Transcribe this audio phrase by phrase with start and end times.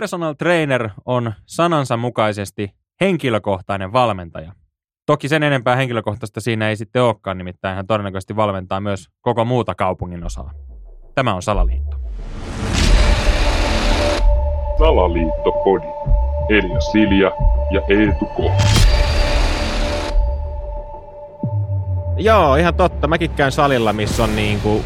[0.00, 4.52] personal trainer on sanansa mukaisesti henkilökohtainen valmentaja.
[5.06, 9.74] Toki sen enempää henkilökohtaista siinä ei sitten olekaan, nimittäin hän todennäköisesti valmentaa myös koko muuta
[9.74, 10.52] kaupungin osaa.
[11.14, 11.96] Tämä on Salaliitto.
[14.78, 15.86] Salaliittopodi.
[16.48, 17.32] Elia Silja
[17.70, 18.38] ja Eetu K.
[22.16, 23.08] Joo, ihan totta.
[23.08, 24.84] Mäkin käyn salilla, missä on niinku,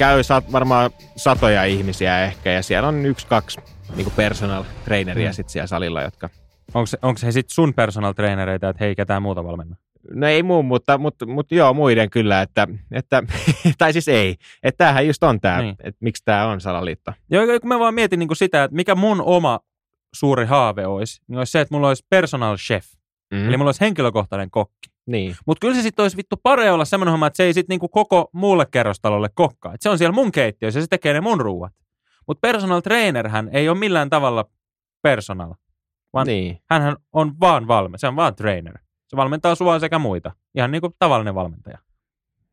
[0.00, 3.60] käy sat, varmaan satoja ihmisiä ehkä, ja siellä on yksi, kaksi
[3.96, 5.32] niinku personal traineria Mm.
[5.32, 6.28] sit siellä salilla, jotka...
[6.74, 9.76] Onko he sitten sun personal trainereita, että hei, ketään muuta valmenna?
[10.14, 13.22] No ei muu, mutta, mutta, mutta joo, muiden kyllä, että, että
[13.78, 14.36] tai siis ei.
[14.62, 15.64] Että tämähän just on tämä, Niin.
[15.66, 15.88] niin.
[15.88, 17.12] että miksi tämä on salaliitto.
[17.30, 19.60] Joo, kun mä vaan mietin niin sitä, että mikä mun oma
[20.14, 22.86] suuri haave olisi, niin olisi se, että mulla olisi personal chef.
[23.32, 23.48] Mm.
[23.48, 24.90] Eli mulla olisi henkilökohtainen kokki.
[25.10, 27.74] Niin, Mutta kyllä se sitten olisi vittu pare olla semmoinen homma, että se ei sitten
[27.74, 29.74] niinku koko muulle kerrostalolle kokkaa.
[29.74, 31.72] Et se on siellä mun keittiössä ja se tekee ne mun ruuat.
[32.26, 34.44] Mutta personal trainerhän ei ole millään tavalla
[35.02, 35.54] personal,
[36.12, 36.58] vaan niin.
[36.70, 38.78] hänhän on vaan valme, se on vaan trainer.
[39.08, 41.78] Se valmentaa sua sekä muita, ihan niin kuin tavallinen valmentaja.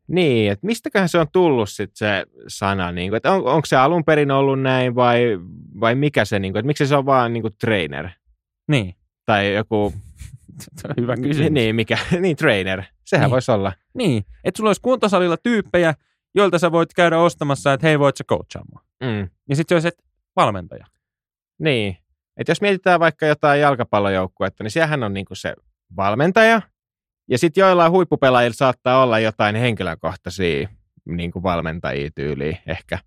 [0.08, 3.76] Niin, että mistäköhän se on tullut sit se sana, niin kuin, että on, onko se
[3.76, 5.38] alun perin ollut näin vai,
[5.80, 8.08] vai mikä se, niin kuin, että miksi se on vaan niin kuin trainer
[8.68, 8.94] Niin,
[9.26, 9.92] tai joku,
[11.00, 11.52] hyvä kysymys.
[11.52, 13.30] niin, mikä, niin trainer, sehän Niin.
[13.30, 13.72] voisi olla.
[13.94, 15.94] Niin, että sulla olisi kuntosalilla tyyppejä,
[16.34, 18.82] joilta sä voit käydä ostamassa, että hei, voit sä coachaa mua.
[19.04, 19.28] Mm.
[19.48, 20.04] Ja sitten se olisi et
[20.36, 20.86] valmentaja.
[21.58, 21.96] Niin,
[22.36, 25.54] että jos mietitään vaikka jotain jalkapallojoukkuetta, niin siellähän on niin kuin se
[25.96, 26.62] valmentaja,
[27.30, 30.68] ja sitten joillain huippupelaajilla saattaa olla jotain henkilökohtaisia
[31.04, 32.98] niin kuin valmentajia tyyliin ehkä.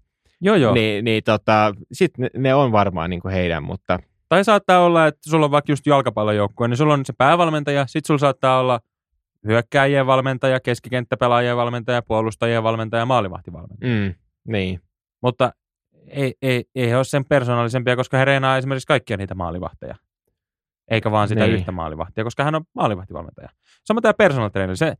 [0.41, 0.73] Joo, joo.
[0.73, 3.99] Niin, niin tota, sitten ne, ne on varmaan niin kuin heidän, mutta
[4.31, 8.07] Tai saattaa olla, että sulla on vaikka just jalkapallojoukkue, niin sulla on se päävalmentaja, sitten
[8.07, 8.79] sulla saattaa olla
[9.47, 13.93] hyökkääjien valmentaja, keskikenttäpelaajien valmentaja, puolustajien valmentaja ja maalivahtivalmentaja.
[14.07, 14.13] mm,
[14.47, 14.81] niin,
[15.21, 15.51] Mutta
[16.07, 19.95] ei, ei, ei he ole sen persoonallisempia, koska he reenaa esimerkiksi kaikkia niitä maalivahteja.
[20.91, 21.53] Eikä vaan sitä Niin.
[21.55, 23.49] yhtä maalivahtia, koska hän on maalivahtivalmentaja.
[23.83, 24.77] Sama tämä personal trainer.
[24.77, 24.93] Se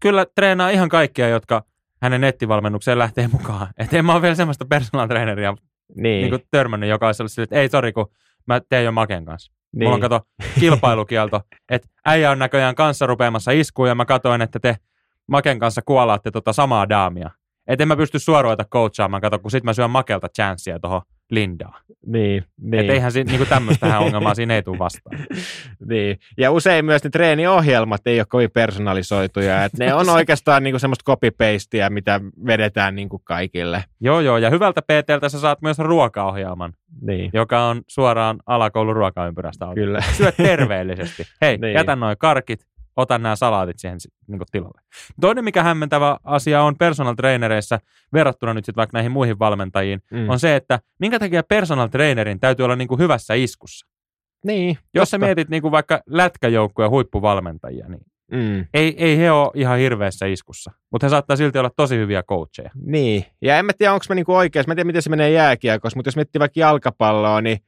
[0.00, 1.62] kyllä treenaa ihan kaikkia, jotka
[2.02, 3.66] hänen nettivalmennukseen lähtee mukaan.
[3.78, 5.54] Et en mä ole vielä semmoista personal traineria
[5.94, 8.10] niin, niin kuin törmännyt, joka olisi ollut silleen, että ei sori, kun
[8.54, 9.52] mä teen jo Maken kanssa.
[9.72, 9.84] niin.
[9.84, 10.20] Mulla on kato
[10.60, 14.76] kilpailukielto, että äijä on näköjään kanssa rupeamassa iskuun ja mä katoin, että te
[15.26, 17.30] Maken kanssa kuolaatte tota samaa daamia.
[17.66, 21.80] Et en mä pysty suoruita coachaamaan, kato, kun sit mä syön Makelta chanssia tuohon Lindaan.
[22.06, 22.70] Niin, Niin.
[22.70, 22.84] niin.
[22.84, 25.18] Et eihän si, niinku tämmöistähän ongelmaa siinä ei tule vastaan.
[25.90, 26.18] niin.
[26.38, 29.64] Ja usein myös ne treeniohjelmat ei ole kovin personalisoituja.
[29.64, 33.84] Että ne on oikeastaan niinku semmoista copy-pastea, mitä vedetään niinku kaikille.
[34.00, 39.66] Joo, joo, ja hyvältä PTltä sä saat myös ruokaohjelman, Niin, joka on suoraan alakoulun ruokaympyrästä.
[39.74, 40.00] kyllä.
[40.00, 41.22] Syö terveellisesti.
[41.42, 41.60] Hei, niin.
[41.70, 41.74] Niin.
[41.74, 44.80] jätä noin karkit, ota nämä salaatit siihen niin tilalle.
[45.20, 47.80] Toinen, mikä hämmentävä asia on personal trainereissä
[48.12, 50.28] verrattuna nyt sitten vaikka näihin muihin valmentajiin, Mm.
[50.28, 53.86] on se, että minkä takia personal trainerin täytyy olla niin kuin hyvässä iskussa.
[54.44, 55.26] Niin, Jos sä totta.
[55.26, 58.00] mietit niin kuin vaikka lätkäjoukkueen huippuvalmentajia, niin
[58.32, 58.66] Mm.
[58.74, 62.70] ei, ei he ole ihan hirveässä iskussa, mutta he saattaa silti olla tosi hyviä coacheja.
[62.86, 65.30] Niin, ja en mä tiedä, onko mä niinku oikeassa, mä en tiedä, miten se menee
[65.30, 67.58] jääkiekossa, mutta jos miettii vaikka jalkapalloa, niin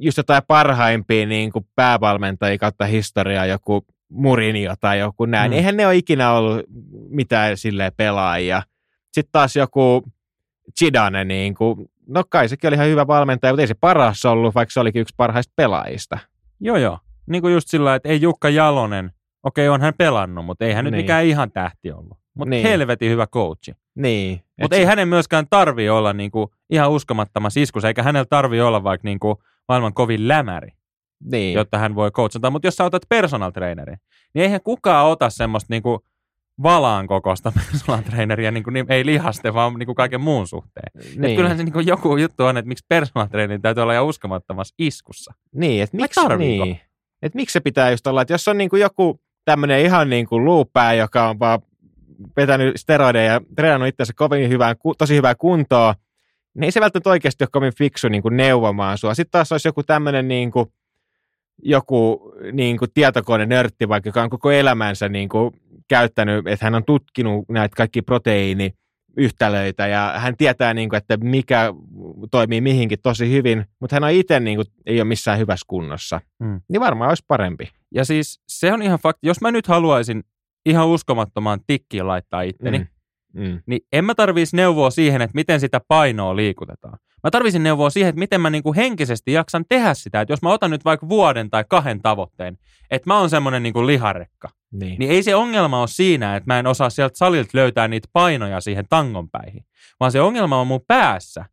[0.00, 5.56] just jotain parhaimpia niinku päävalmentajia kautta historiaa, joku Murinio tai joku näin, Mm.
[5.56, 6.60] eihän ne ole ikinä ollut
[7.08, 8.62] mitään silleen pelaajia.
[9.12, 10.02] Sitten taas joku
[10.78, 14.54] Zidane, niin kuin, no kai sekin oli ihan hyvä valmentaja, mutta ei se paras ollut,
[14.54, 16.18] vaikka se olikin yksi parhaista pelaajista.
[16.60, 16.98] Joo, joo.
[17.26, 19.10] Niin kuin just sillä, että ei Jukka Jalonen,
[19.42, 21.04] okei on hän pelannut, mutta ei hän nyt Niin.
[21.04, 22.18] mikään ihan tähti ollut.
[22.34, 22.62] Mutta niin.
[22.66, 23.72] Helvetin hyvä coachi.
[23.94, 24.40] Niin.
[24.60, 28.84] Mutta ei se- hänen myöskään tarvi olla niinku ihan uskomattomassa iskussa, eikä hänellä tarvi olla
[28.84, 30.68] vaikka niinku maailman kovin lämäri,
[31.24, 31.54] niin.
[31.54, 32.50] jotta hän voi coachata.
[32.50, 33.98] Mutta jos sä otat personal trainerin,
[34.34, 36.04] niin eihän kukaan ota semmoista niinku
[36.62, 40.90] valaan kokosta personal traineria, niinku, niin, ei lihaste, vaan niinku kaiken muun suhteen.
[40.94, 41.20] Niin.
[41.20, 41.36] niin.
[41.36, 45.34] kyllähän se niinku joku juttu on, että miksi personal trainerin täytyy olla ihan uskomattomassa iskussa.
[45.54, 46.80] Niin, että miksi, niin.
[47.22, 50.94] Et miksi se pitää just olla, että jos on niinku joku tämmöinen ihan niinku luupää,
[50.94, 51.60] joka on vaan
[52.36, 55.94] vetänyt steroideja ja treenannut itsensä kovin hyvään, tosi hyvää kuntoa,
[56.54, 59.14] niin ei se välttämättä oikeasti ole kovin fiksu niinku neuvomaan sua.
[59.14, 60.72] Sitten taas olisi joku tämmöinen niinku,
[61.62, 65.52] joku niinku tietokone nörtti, vaikka joka on koko elämänsä niinku
[65.88, 68.74] käyttänyt, että hän on tutkinut näitä kaikki proteiini
[69.16, 71.74] yhtälöitä ja hän tietää, niin kuin, että mikä
[72.30, 76.20] toimii mihinkin tosi hyvin, mutta hän on itse niin kuin, ei ole missään hyvässä kunnossa.
[76.38, 76.60] Mm.
[76.68, 77.70] Niin varmaan olisi parempi.
[77.94, 79.26] Ja siis se on ihan fakti.
[79.26, 80.24] Jos mä nyt haluaisin
[80.66, 82.86] ihan uskomattomaan tikkiin laittaa itteni, mm.
[83.42, 83.62] Mm.
[83.66, 86.98] niin en mä tarvitsisi neuvoa siihen, että miten sitä painoa liikutetaan.
[87.26, 90.20] Mä tarvisin neuvoa siihen, että miten mä niinku henkisesti jaksan tehdä sitä.
[90.20, 92.58] Että jos mä otan nyt vaikka vuoden tai kahden tavoitteen,
[92.90, 94.98] että mä oon semmoinen niinku liharekka, Niin.
[94.98, 98.60] niin ei se ongelma ole siinä, että mä en osaa sieltä salilta löytää niitä painoja
[98.60, 99.64] siihen tangon päihin,
[100.00, 101.44] vaan se ongelma on mun päässä,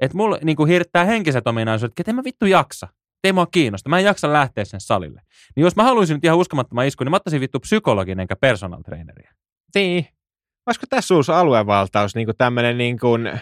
[0.00, 2.88] että mulla niinku hirttää henkiset ominaisuudet, että en mä vittu jaksa.
[3.24, 3.88] Ei mua kiinnosta.
[3.88, 5.22] Mä en jaksa lähteä sen salille.
[5.56, 8.82] Niin jos mä haluaisin nyt ihan uskomattoman iskun, niin mä ottaisin vittu psykologin enkä personal
[8.82, 9.32] traineria.
[9.74, 10.06] Niin.
[10.66, 13.40] Olisiko tässä uusi aluevaltaus, niin kuin tämmöinen niin kuin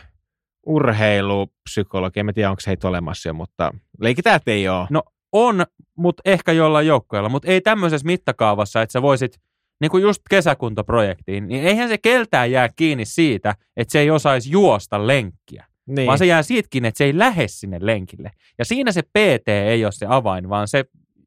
[0.66, 3.70] urheilupsykologi, en tiedä onko heitä olemassa jo, mutta
[4.00, 4.86] leikitään, että ei ole.
[4.90, 5.02] No
[5.32, 5.64] on,
[5.96, 9.40] mutta ehkä jollain joukkueella, mutta ei tämmöisessä mittakaavassa, että sä voisit
[9.80, 14.50] niin kuin just kesäkuntoprojektiin, niin eihän se keltään jää kiinni siitä, että se ei osaisi
[14.50, 15.66] juosta lenkkiä.
[15.86, 16.06] niin.
[16.06, 18.30] Vaan se jää siitäkin, että se ei lähde sinne lenkille.
[18.58, 20.84] Ja siinä se PT ei ole se avain, vaan se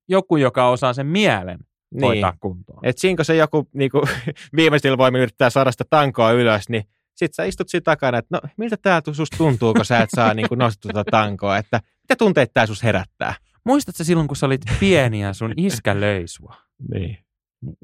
[0.09, 1.59] joku, joka osaa sen mielen
[2.01, 2.39] hoitaa niin.
[2.39, 2.79] kuntoon.
[2.83, 4.03] Et siinä kun se joku niin kuin,
[4.55, 6.83] viimeisillä voimin yrittää saada sitä tankoa ylös, niin
[7.15, 10.09] sit sä istut siinä takana, että no miltä tää tu- susta tuntuu, kun sä et
[10.15, 13.35] saa niin nostettua tuota tankoa, että mitä tunteita tää sus herättää?
[13.63, 16.55] Muistatko silloin, kun sä olit pieni ja sun iskä löi sua?
[16.93, 17.17] Niin.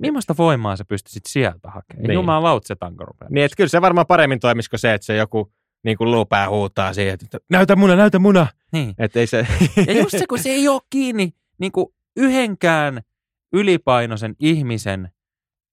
[0.02, 2.02] Millaista voimaa sä pystyisit sieltä hakemaan?
[2.02, 2.08] Niin.
[2.08, 2.14] Niin.
[2.14, 3.30] Jumala se tanko rupeaa.
[3.32, 5.52] Niin, että kyllä se varmaan paremmin toimisi kuin se, että se joku
[5.84, 8.48] niin kuin luupää huutaa siihen, että näytä muna, näytä muna.
[8.72, 8.96] Niin.
[8.98, 9.48] Että ei se...
[9.88, 13.02] Ja just se, kun se ei ole kiinni niin kuin yhdenkään
[13.54, 15.10] ylipainoisen ihmisen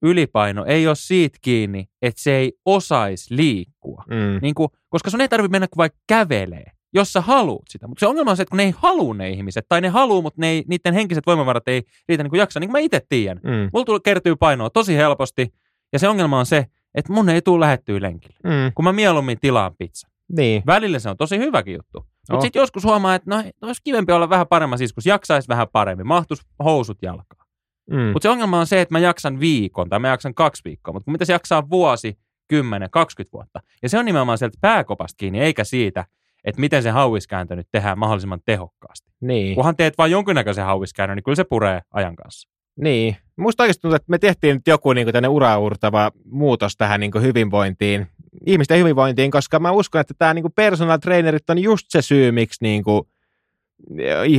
[0.02, 4.04] ylipaino ei ole siitä kiinni, että se ei osaisi liikkua.
[4.10, 4.38] mm.
[4.43, 6.64] Niin kuin, koska sun ei tarvitse mennä kuin vaikka kävelee,
[6.94, 7.87] jos sä haluut sitä.
[7.88, 10.22] Mutta se ongelma on se, että kun ne ei halua ne ihmiset, tai ne haluaa,
[10.22, 12.60] mutta ne ei, niiden henkiset voimavarat ei riitä niin kuin jaksa.
[12.60, 13.40] Niin kuin mä itse tiedän.
[13.44, 13.70] Mm.
[13.72, 15.54] Mulla tulee, kertyy painoa tosi helposti,
[15.93, 18.72] ja se ongelma on se, että mun ei tule lähettyä lenkille, Mm.
[18.75, 20.08] kun mä mieluummin tilaan pizza.
[20.37, 20.62] Niin.
[20.66, 21.98] Välillä se on tosi hyväkin juttu.
[21.98, 22.43] Mutta Oh.
[22.43, 26.43] sitten joskus huomaa, että no, olisi kivempi olla vähän paremmassa iskussa, jaksaisi vähän paremmin, mahtuisi
[26.64, 27.45] housut jalkaan.
[27.90, 27.98] Mm.
[27.98, 31.10] Mutta se ongelma on se, että mä jaksan viikon tai mä jaksan kaksi viikkoa, mutta
[31.10, 32.18] mitä se jaksaa vuosi,
[32.48, 33.60] 10, 20 vuotta.
[33.82, 36.04] Ja se on nimenomaan sieltä pääkopasta kiinni, eikä siitä,
[36.44, 39.12] että miten se hauiskääntö nyt tehdään mahdollisimman tehokkaasti.
[39.20, 39.54] Niin.
[39.54, 42.48] Kunhan teet vain jonkinnäköisen hauiskäännön, niin kyllä se puree ajan kanssa.
[42.76, 43.16] Niin.
[43.36, 48.06] Musta oikeasti tuntuu, että me tehtiin nyt joku niin tänne uraurtava muutos tähän niin hyvinvointiin,
[48.46, 52.58] ihmisten hyvinvointiin, koska mä uskon, että tämä niin personal trainerit on just se syy, miksi
[52.64, 53.02] niin kuin,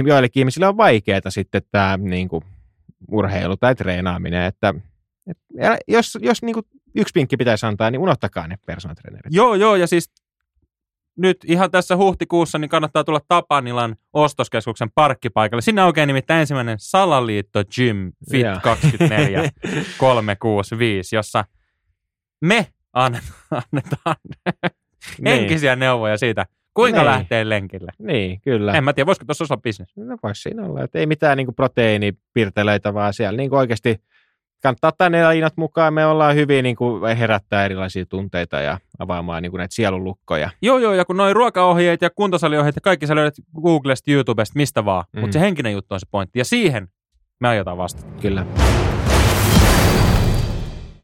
[0.07, 2.43] joillekin ihmisille on vaikeaa sitten tämä niin kuin,
[3.11, 4.43] urheilu tai treenaaminen.
[4.45, 4.73] Että,
[5.27, 6.55] et, älä- jos jos niin
[6.95, 9.33] yksi pinkki pitäisi antaa, niin unohtakaa ne personal trainerit.
[9.33, 10.11] Joo, joo, ja siis
[11.17, 15.61] nyt ihan tässä huhtikuussa niin kannattaa tulla Tapanilan ostoskeskuksen parkkipaikalle.
[15.61, 18.59] Sinne aukeaa nimittäin ensimmäinen Salaliitto Gym Fit Joo.
[18.63, 19.49] 24
[19.97, 21.45] 365, jossa
[22.41, 24.15] me annetaan, annetaan
[25.25, 26.45] henkisiä neuvoja siitä,
[26.77, 27.05] kuinka Niin.
[27.11, 27.91] lähtee lenkille.
[27.99, 28.73] Niin, kyllä.
[28.73, 29.95] En mä tiedä, voisiko tuossa olla bisnes.
[29.95, 33.95] No voisi siinä olla, että ei mitään niin proteiinipirteleitä, vaan siellä niin oikeasti
[34.63, 35.93] kannattaa ottaa ne lainat mukaan.
[35.93, 40.49] Me ollaan hyvin niin kuin herättää erilaisia tunteita ja avaamaan niin kuin näitä sielunlukkoja.
[40.61, 44.85] Joo, joo, ja kun noin ruokaohjeet ja kuntosaliohjeet ja kaikki sä löydät Googlesta, YouTubesta, mistä
[44.85, 45.03] vaan.
[45.13, 45.19] Mm.
[45.19, 46.39] Mutta se henkinen juttu on se pointti.
[46.39, 46.87] Ja siihen
[47.39, 48.07] me aiotaan vastata.
[48.21, 48.45] Kyllä.